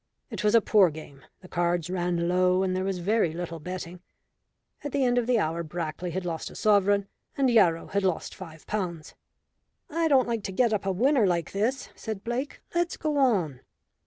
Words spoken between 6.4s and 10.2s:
a sovereign, and Yarrow had lost five pounds. "I